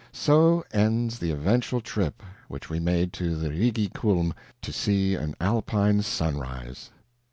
[0.11, 5.35] So ends the eventual trip which we made to the Rigi Kulm to see an
[5.39, 6.89] Alpine sunrise.